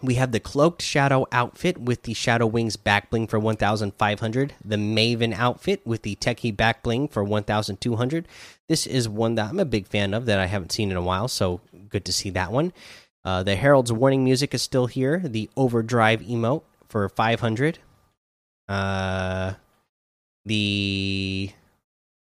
We 0.00 0.14
have 0.14 0.30
the 0.30 0.40
Cloaked 0.40 0.80
Shadow 0.80 1.26
outfit 1.32 1.78
with 1.78 2.02
the 2.02 2.14
Shadow 2.14 2.46
Wings 2.46 2.76
back 2.76 3.10
bling 3.10 3.26
for 3.26 3.38
1,500. 3.38 4.54
The 4.64 4.76
Maven 4.76 5.34
outfit 5.34 5.84
with 5.84 6.02
the 6.02 6.14
Techie 6.16 6.56
back 6.56 6.84
bling 6.84 7.08
for 7.08 7.24
1,200. 7.24 8.28
This 8.68 8.86
is 8.86 9.08
one 9.08 9.34
that 9.34 9.50
I'm 9.50 9.58
a 9.58 9.64
big 9.64 9.88
fan 9.88 10.14
of 10.14 10.26
that 10.26 10.38
I 10.38 10.46
haven't 10.46 10.70
seen 10.70 10.92
in 10.92 10.96
a 10.96 11.02
while, 11.02 11.26
so 11.26 11.60
good 11.88 12.04
to 12.04 12.12
see 12.12 12.30
that 12.30 12.52
one. 12.52 12.72
Uh, 13.24 13.42
the 13.42 13.56
Herald's 13.56 13.92
Warning 13.92 14.22
music 14.22 14.54
is 14.54 14.62
still 14.62 14.86
here. 14.86 15.18
The 15.18 15.50
Overdrive 15.56 16.20
emote 16.20 16.62
for 16.88 17.08
500. 17.08 17.80
Uh, 18.68 19.54
the 20.44 21.50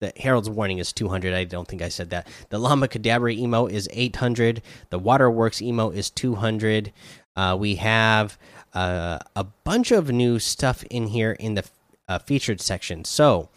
the 0.02 0.14
Herald's 0.16 0.50
Warning 0.50 0.78
is 0.78 0.94
200. 0.94 1.34
I 1.34 1.44
don't 1.44 1.68
think 1.68 1.82
I 1.82 1.90
said 1.90 2.10
that. 2.12 2.28
The 2.50 2.58
Llama 2.58 2.88
Cadabra 2.88 3.38
emote 3.38 3.72
is 3.72 3.90
800. 3.92 4.62
The 4.90 5.00
Waterworks 5.00 5.60
emote 5.60 5.96
is 5.96 6.10
200. 6.10 6.94
Uh, 7.36 7.56
we 7.60 7.76
have 7.76 8.38
uh, 8.74 9.20
a 9.36 9.44
bunch 9.44 9.92
of 9.92 10.12
new 10.12 10.40
stuff 10.40 10.84
in 10.90 11.08
here 11.08 11.32
in 11.34 11.56
the 11.56 11.64
uh, 12.08 12.20
featured 12.20 12.62
section. 12.62 13.06
So 13.06 13.50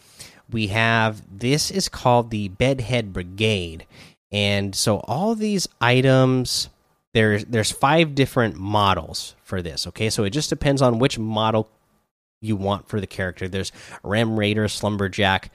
we 0.51 0.69
have 0.69 1.23
this 1.39 1.71
is 1.71 1.89
called 1.89 2.31
the 2.31 2.49
Bedhead 2.49 3.13
Brigade, 3.13 3.87
and 4.31 4.75
so 4.75 4.99
all 5.01 5.35
these 5.35 5.69
items 5.81 6.69
there's 7.13 7.45
there's 7.45 7.71
five 7.71 8.15
different 8.15 8.57
models 8.57 9.35
for 9.43 9.63
this. 9.63 9.87
Okay, 9.87 10.11
so 10.11 10.25
it 10.25 10.31
just 10.31 10.51
depends 10.51 10.81
on 10.83 10.99
which 10.99 11.19
model 11.19 11.69
you 12.41 12.57
want 12.57 12.89
for 12.89 13.01
the 13.01 13.07
character. 13.07 13.49
There's 13.49 13.73
Ram 14.03 14.39
Raider, 14.39 14.69
Slumberjack, 14.69 15.51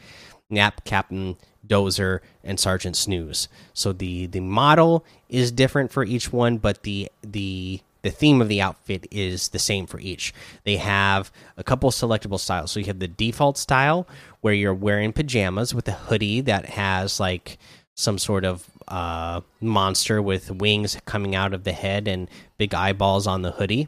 Nap 0.50 0.86
Captain, 0.86 1.38
Dozer, 1.66 2.20
and 2.44 2.60
Sergeant 2.60 2.96
Snooze. 2.96 3.48
So 3.74 3.92
the 3.92 4.28
the 4.28 4.40
model 4.40 5.06
is 5.30 5.52
different 5.52 5.92
for 5.92 6.04
each 6.04 6.32
one, 6.32 6.58
but 6.58 6.84
the 6.84 7.10
the 7.22 7.82
the 8.02 8.12
theme 8.12 8.42
of 8.42 8.48
the 8.48 8.62
outfit 8.62 9.08
is 9.12 9.50
the 9.50 9.60
same 9.60 9.88
for 9.88 10.00
each. 10.00 10.34
They 10.64 10.78
have 10.78 11.32
a 11.58 11.64
couple 11.64 11.90
selectable 11.92 12.40
styles. 12.40 12.72
So 12.72 12.80
you 12.80 12.86
have 12.88 13.00
the 13.00 13.08
default 13.08 13.58
style 13.58 14.08
where 14.42 14.54
you're 14.54 14.74
wearing 14.74 15.14
pajamas 15.14 15.74
with 15.74 15.88
a 15.88 15.94
hoodie 15.94 16.42
that 16.42 16.66
has 16.66 17.20
like 17.20 17.58
some 17.96 18.18
sort 18.18 18.46
of 18.46 18.66
uh, 18.88 19.42
monster 19.60 20.22
with 20.22 20.52
wings 20.52 20.98
coming 21.06 21.36
out 21.36 21.54
of 21.54 21.64
the 21.64 21.72
head 21.72 22.08
and 22.08 22.30
big 22.58 22.74
eyeballs 22.74 23.28
on 23.28 23.42
the 23.42 23.52
hoodie. 23.52 23.88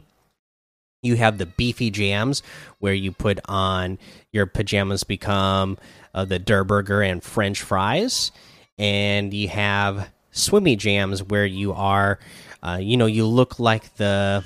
You 1.02 1.16
have 1.16 1.38
the 1.38 1.46
beefy 1.46 1.90
jams 1.90 2.42
where 2.78 2.92
you 2.92 3.12
put 3.12 3.40
on 3.46 3.98
your 4.32 4.46
pajamas 4.46 5.04
become 5.04 5.78
uh, 6.12 6.26
the 6.26 6.38
Durr 6.38 6.64
Burger 6.64 7.00
and 7.00 7.22
French 7.22 7.62
fries, 7.62 8.32
and 8.76 9.32
you 9.32 9.48
have 9.48 10.10
swimmy 10.30 10.76
jams 10.76 11.22
where 11.22 11.46
you 11.46 11.72
are 11.72 12.18
uh, 12.62 12.78
you 12.80 12.96
know, 12.96 13.06
you 13.06 13.26
look 13.26 13.58
like 13.58 13.96
the 13.96 14.44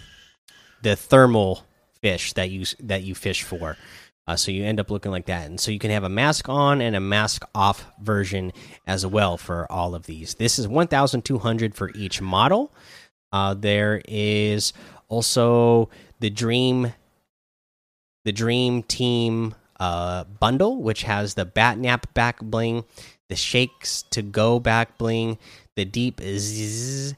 the 0.83 0.97
thermal 0.97 1.65
fish 2.01 2.33
that 2.35 2.51
you 2.51 2.67
that 2.81 3.03
you 3.03 3.15
fish 3.15 3.43
for. 3.43 3.77
Uh, 4.27 4.37
so 4.37 4.51
you 4.51 4.65
end 4.65 4.81
up 4.81 4.91
looking 4.91 5.13
like 5.13 5.27
that, 5.27 5.47
and 5.47 5.61
so 5.61 5.71
you 5.71 5.79
can 5.79 5.91
have 5.91 6.05
a 6.05 6.09
mask 6.09 6.49
on 6.49 6.81
and 6.81 6.97
a 6.97 7.01
mask 7.01 7.45
off 7.55 7.85
version 8.01 8.53
as 8.87 9.05
well 9.05 9.37
for 9.37 9.71
all 9.71 9.95
of 9.95 10.07
these. 10.07 10.35
This 10.35 10.59
is 10.59 10.67
one 10.67 10.87
thousand 10.89 11.27
two 11.27 11.39
hundred 11.39 11.75
for 11.75 11.91
each 11.95 12.23
model. 12.23 12.73
Uh, 13.33 13.53
there 13.53 14.01
is 14.09 14.73
also 15.09 15.91
the 16.21 16.31
Dream, 16.31 16.95
the 18.25 18.33
Dream 18.33 18.83
Team 18.83 19.55
uh, 19.79 20.25
bundle, 20.25 20.81
which 20.81 21.03
has 21.03 21.35
the 21.35 21.45
Batnap 21.45 22.05
back 22.15 22.41
bling, 22.41 22.85
the 23.29 23.37
Shakes 23.37 24.03
to 24.11 24.23
Go 24.23 24.59
back 24.59 24.97
bling, 24.97 25.37
the 25.77 25.85
Deep 25.85 26.21
Zzz 26.23 27.15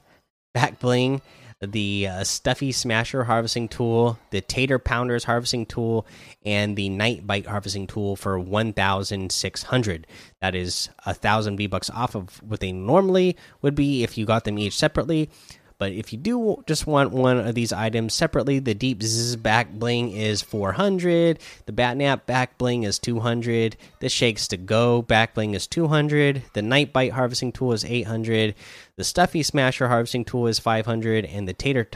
back 0.57 0.79
bling, 0.79 1.21
the 1.61 2.09
uh, 2.09 2.25
Stuffy 2.25 2.73
Smasher 2.73 3.25
harvesting 3.25 3.69
tool, 3.69 4.19
the 4.31 4.41
Tater 4.41 4.79
Pounders 4.79 5.25
harvesting 5.25 5.67
tool, 5.67 6.07
and 6.47 6.77
the 6.77 6.89
Night 6.89 7.27
Bite 7.27 7.45
harvesting 7.45 7.87
tool 7.87 8.17
for 8.17 8.39
1,600. 8.39 10.07
That 10.41 10.55
is 10.55 10.89
a 11.05 11.13
thousand 11.13 11.59
V 11.59 11.67
bucks 11.67 11.91
off 11.91 12.17
of 12.17 12.43
what 12.43 12.61
they 12.61 12.73
normally 12.73 13.37
would 13.61 13.75
be 13.75 14.03
if 14.03 14.17
you 14.17 14.25
got 14.25 14.45
them 14.45 14.59
each 14.59 14.79
separately. 14.79 15.29
But 15.79 15.93
if 15.93 16.13
you 16.13 16.19
do 16.19 16.63
just 16.67 16.87
want 16.87 17.13
one 17.13 17.39
of 17.39 17.55
these 17.55 17.73
items 17.73 18.15
separately, 18.15 18.59
the 18.59 18.75
Deep 18.75 19.03
Zzz 19.03 19.37
back 19.37 19.71
bling 19.73 20.11
is 20.11 20.41
400, 20.41 21.39
the 21.67 21.73
Batnap 21.73 22.25
back 22.25 22.57
bling 22.57 22.85
is 22.85 22.99
200, 22.99 23.77
the 24.01 24.09
Shakes 24.09 24.49
to 24.49 24.57
Go 24.57 25.03
back 25.03 25.35
bling 25.35 25.55
is 25.55 25.67
200, 25.67 26.43
the 26.55 26.63
Night 26.63 26.93
Bite 26.93 27.13
harvesting 27.13 27.53
tool 27.53 27.73
is 27.73 27.85
800, 27.85 28.55
the 28.97 29.05
Stuffy 29.05 29.43
Smasher 29.43 29.89
harvesting 29.89 30.25
tool 30.25 30.47
is 30.47 30.59
500, 30.59 31.27
and 31.27 31.47
the 31.47 31.53
Tater 31.53 31.89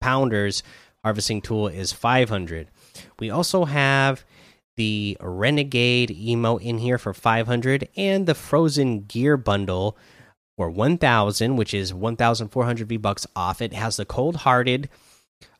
pounders 0.00 0.62
harvesting 1.04 1.40
tool 1.40 1.68
is 1.68 1.92
500. 1.92 2.68
We 3.20 3.30
also 3.30 3.66
have 3.66 4.24
the 4.76 5.16
Renegade 5.20 6.10
emote 6.10 6.62
in 6.62 6.78
here 6.78 6.98
for 6.98 7.12
500 7.12 7.88
and 7.96 8.26
the 8.26 8.34
Frozen 8.34 9.04
Gear 9.04 9.36
bundle 9.36 9.96
for 10.58 10.68
1000, 10.68 11.54
which 11.54 11.72
is 11.72 11.94
1400 11.94 12.88
V 12.88 12.96
bucks 12.96 13.28
off. 13.36 13.62
It 13.62 13.72
has 13.72 13.96
the 13.96 14.04
Cold 14.04 14.38
Hearted 14.38 14.88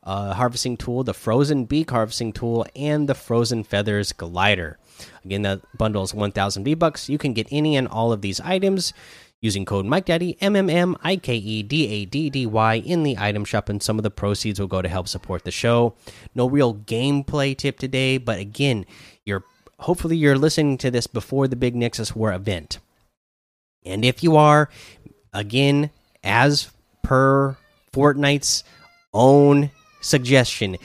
uh, 0.02 0.35
harvesting 0.35 0.76
tool, 0.76 1.05
the 1.05 1.14
Frozen 1.14 1.67
Beak 1.67 1.93
harvesting 1.93 2.33
tool, 2.33 2.67
and 2.75 3.09
the 3.09 3.14
Frozen 3.14 3.62
Feathers 3.62 4.11
glider. 4.11 4.76
Again, 5.25 5.43
the 5.43 5.62
bundle 5.78 6.02
is 6.02 6.12
1000 6.12 6.64
V 6.64 6.75
bucks. 6.75 7.09
You 7.09 7.17
can 7.17 7.33
get 7.33 7.47
any 7.52 7.76
and 7.76 7.87
all 7.87 8.12
of 8.12 8.23
these 8.23 8.40
items 8.40 8.93
using 9.40 9.64
code 9.64 9.87
Mike 9.87 10.07
Daddy 10.07 10.37
M 10.40 10.57
M 10.57 10.69
M 10.69 10.97
I 11.05 11.14
K 11.14 11.37
E 11.37 11.62
D 11.62 11.87
A 11.87 12.05
D 12.05 12.28
D 12.28 12.45
Y 12.45 12.75
in 12.75 13.05
the 13.05 13.19
item 13.19 13.45
shop, 13.45 13.69
and 13.69 13.81
some 13.81 14.00
of 14.00 14.02
the 14.02 14.11
proceeds 14.11 14.59
will 14.59 14.67
go 14.67 14.83
to 14.83 14.88
help 14.88 15.07
support 15.07 15.45
the 15.45 15.52
show. 15.52 15.95
No 16.35 16.49
real 16.49 16.75
gameplay 16.75 17.57
tip 17.57 17.78
today, 17.78 18.19
but 18.19 18.40
again, 18.40 18.85
you're 19.25 19.45
hopefully 19.78 20.17
you're 20.17 20.37
listening 20.37 20.76
to 20.78 20.90
this 20.90 21.07
before 21.07 21.47
the 21.47 21.55
big 21.55 21.76
Nexus 21.76 22.17
War 22.17 22.33
event, 22.33 22.81
and 23.88 24.04
if 24.04 24.23
you 24.23 24.37
are, 24.37 24.68
again, 25.33 25.90
as 26.23 26.71
per 27.02 27.57
Fortnite's 27.92 28.64
own 29.12 29.71
suggestion. 30.00 30.76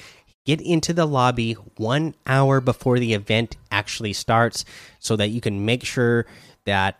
Get 0.45 0.60
into 0.60 0.93
the 0.93 1.05
lobby 1.05 1.53
one 1.77 2.15
hour 2.27 2.60
before 2.60 3.00
the 3.00 3.13
event 3.13 3.55
actually 3.72 4.13
starts 4.13 4.65
so 5.00 5.15
that 5.15 5.29
you 5.29 5.39
can 5.39 5.65
make 5.65 5.86
sure 5.86 6.25
that 6.65 7.00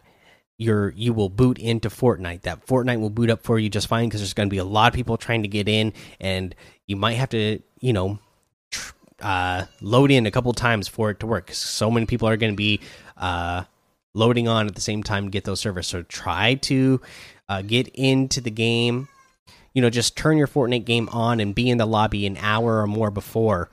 you're 0.57 0.91
you 0.91 1.13
will 1.13 1.29
boot 1.29 1.60
into 1.60 1.89
Fortnite. 1.89 2.41
That 2.43 2.65
Fortnite 2.65 3.00
will 3.00 3.10
boot 3.10 3.29
up 3.29 3.43
for 3.43 3.60
you 3.60 3.69
just 3.69 3.88
fine 3.88 4.07
because 4.07 4.22
there's 4.22 4.33
going 4.33 4.48
to 4.48 4.53
be 4.53 4.60
a 4.60 4.63
lot 4.63 4.93
of 4.93 4.95
people 4.95 5.17
trying 5.17 5.41
to 5.41 5.50
get 5.50 5.67
in, 5.67 5.93
and 6.22 6.55
you 6.88 6.95
might 6.95 7.13
have 7.13 7.29
to 7.29 7.60
you 7.81 7.91
know 7.91 8.19
uh, 9.22 9.65
load 9.81 10.12
in 10.12 10.25
a 10.25 10.31
couple 10.31 10.53
times 10.53 10.88
for 10.88 11.10
it 11.10 11.19
to 11.19 11.27
work. 11.27 11.51
So 11.51 11.91
many 11.91 12.05
people 12.05 12.29
are 12.29 12.38
going 12.38 12.53
to 12.53 12.57
be 12.57 12.79
uh, 13.17 13.63
loading 14.13 14.48
on 14.48 14.67
at 14.67 14.75
the 14.75 14.82
same 14.82 15.03
time 15.03 15.29
get 15.29 15.43
those 15.43 15.60
servers. 15.60 15.88
So 15.88 16.03
try 16.03 16.55
to 16.55 17.01
uh, 17.50 17.62
get 17.62 17.88
into 17.89 18.41
the 18.41 18.51
game. 18.51 19.08
You 19.74 19.82
know, 19.82 19.89
just 19.89 20.15
turn 20.15 20.38
your 20.38 20.48
Fortnite 20.48 20.86
game 20.86 21.10
on 21.10 21.39
and 21.39 21.55
be 21.55 21.70
in 21.70 21.77
the 21.77 21.86
lobby 21.86 22.25
an 22.25 22.38
hour 22.38 22.82
or 22.82 22.88
more 22.88 23.10
before 23.10 23.70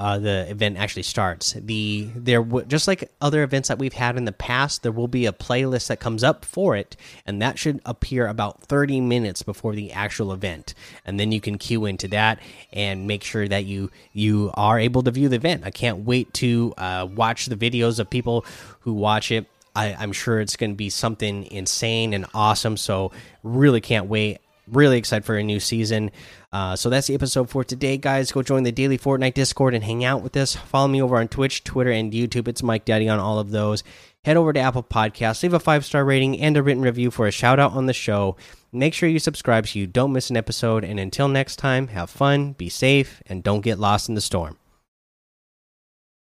uh, 0.00 0.18
the 0.18 0.48
event 0.48 0.76
actually 0.76 1.02
starts. 1.02 1.54
The 1.54 2.08
there 2.14 2.42
just 2.68 2.86
like 2.86 3.10
other 3.20 3.42
events 3.42 3.68
that 3.68 3.78
we've 3.78 3.92
had 3.92 4.16
in 4.16 4.26
the 4.26 4.32
past, 4.32 4.82
there 4.82 4.92
will 4.92 5.08
be 5.08 5.26
a 5.26 5.32
playlist 5.32 5.88
that 5.88 5.98
comes 5.98 6.22
up 6.22 6.44
for 6.44 6.76
it, 6.76 6.96
and 7.26 7.42
that 7.42 7.58
should 7.58 7.80
appear 7.84 8.28
about 8.28 8.62
30 8.62 9.00
minutes 9.00 9.42
before 9.42 9.74
the 9.74 9.92
actual 9.92 10.32
event, 10.32 10.74
and 11.04 11.18
then 11.18 11.32
you 11.32 11.40
can 11.40 11.58
queue 11.58 11.84
into 11.84 12.06
that 12.08 12.38
and 12.72 13.08
make 13.08 13.24
sure 13.24 13.48
that 13.48 13.64
you 13.64 13.90
you 14.12 14.52
are 14.54 14.78
able 14.78 15.02
to 15.02 15.10
view 15.10 15.28
the 15.28 15.36
event. 15.36 15.64
I 15.64 15.72
can't 15.72 16.04
wait 16.04 16.32
to 16.34 16.74
uh, 16.78 17.08
watch 17.12 17.46
the 17.46 17.56
videos 17.56 17.98
of 17.98 18.08
people 18.08 18.44
who 18.80 18.92
watch 18.92 19.32
it. 19.32 19.46
I, 19.78 19.96
I'm 19.98 20.12
sure 20.12 20.40
it's 20.40 20.56
going 20.56 20.70
to 20.72 20.76
be 20.76 20.90
something 20.90 21.44
insane 21.44 22.12
and 22.12 22.26
awesome. 22.34 22.76
So 22.76 23.12
really 23.42 23.80
can't 23.80 24.06
wait 24.06 24.38
really 24.70 24.98
excited 24.98 25.24
for 25.24 25.36
a 25.36 25.42
new 25.42 25.60
season. 25.60 26.10
Uh, 26.52 26.76
so 26.76 26.90
that's 26.90 27.06
the 27.06 27.14
episode 27.14 27.50
for 27.50 27.64
today, 27.64 27.96
guys. 27.96 28.32
Go 28.32 28.42
join 28.42 28.62
the 28.62 28.72
daily 28.72 28.98
Fortnite 28.98 29.34
Discord 29.34 29.74
and 29.74 29.84
hang 29.84 30.04
out 30.04 30.22
with 30.22 30.36
us. 30.36 30.54
Follow 30.54 30.88
me 30.88 31.02
over 31.02 31.16
on 31.16 31.28
Twitch, 31.28 31.64
Twitter, 31.64 31.90
and 31.90 32.12
YouTube. 32.12 32.48
It's 32.48 32.62
Mike 32.62 32.84
Daddy 32.84 33.08
on 33.08 33.18
all 33.18 33.38
of 33.38 33.50
those. 33.50 33.82
Head 34.24 34.36
over 34.36 34.52
to 34.52 34.60
Apple 34.60 34.82
Podcasts, 34.82 35.42
leave 35.42 35.54
a 35.54 35.60
five 35.60 35.84
star 35.84 36.04
rating 36.04 36.38
and 36.40 36.56
a 36.56 36.62
written 36.62 36.82
review 36.82 37.10
for 37.10 37.26
a 37.26 37.30
shout 37.30 37.58
out 37.58 37.72
on 37.72 37.86
the 37.86 37.92
show. 37.92 38.36
Make 38.72 38.92
sure 38.92 39.08
you 39.08 39.18
subscribe 39.18 39.66
so 39.66 39.78
you 39.78 39.86
don't 39.86 40.12
miss 40.12 40.28
an 40.28 40.36
episode. 40.36 40.84
And 40.84 41.00
until 41.00 41.28
next 41.28 41.56
time, 41.56 41.88
have 41.88 42.10
fun, 42.10 42.52
be 42.52 42.68
safe, 42.68 43.22
and 43.26 43.42
don't 43.42 43.62
get 43.62 43.78
lost 43.78 44.08
in 44.08 44.14
the 44.14 44.20
storm. 44.20 44.58